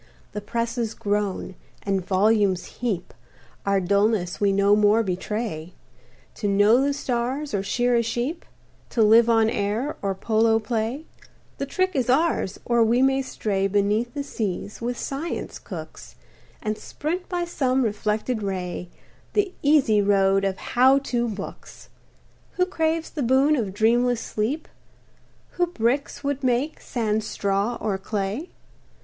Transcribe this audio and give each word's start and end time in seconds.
The 0.31 0.41
presses 0.41 0.95
groan, 0.95 1.53
and 1.83 2.03
volumes 2.03 2.65
heap, 2.79 3.13
Our 3.67 3.79
dullness 3.79 4.41
we 4.41 4.51
no 4.51 4.75
more 4.75 5.03
betray; 5.03 5.75
To 6.37 6.47
know 6.47 6.81
the 6.81 6.91
stars, 6.91 7.53
or 7.53 7.61
shear 7.61 7.95
a 7.95 8.01
sheep 8.01 8.43
To 8.89 9.03
live 9.03 9.29
on 9.29 9.47
air, 9.47 9.97
or 10.01 10.15
polo 10.15 10.57
play; 10.57 11.05
The 11.59 11.67
trick 11.67 11.91
is 11.93 12.09
ours, 12.09 12.59
or 12.65 12.83
we 12.83 13.03
may 13.03 13.21
stray 13.21 13.67
Beneath 13.67 14.15
the 14.15 14.23
seas, 14.23 14.81
with 14.81 14.97
science 14.97 15.59
cooks, 15.59 16.15
And 16.63 16.79
sprint 16.79 17.29
by 17.29 17.45
some 17.45 17.83
reflected 17.83 18.41
ray 18.41 18.89
The 19.33 19.53
easy 19.61 20.01
road 20.01 20.43
of 20.43 20.57
"How 20.73 20.97
To" 20.97 21.27
books! 21.27 21.89
Who 22.53 22.65
craves 22.65 23.11
the 23.11 23.21
boon 23.21 23.55
of 23.55 23.71
dreamless 23.71 24.19
sleep? 24.19 24.67
Who 25.51 25.67
bricks 25.67 26.23
would 26.23 26.43
make, 26.43 26.79
sans 26.81 27.27
straw 27.27 27.77
or 27.79 27.99
clay? 27.99 28.49